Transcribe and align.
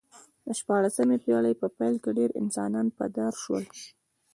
د 0.45 0.47
شپاړسمې 0.59 1.17
پېړۍ 1.23 1.53
په 1.61 1.67
پیل 1.77 1.95
کې 2.03 2.11
ډېر 2.17 2.29
انسانان 2.41 2.87
په 2.97 3.05
دار 3.17 3.33
شول 3.43 3.63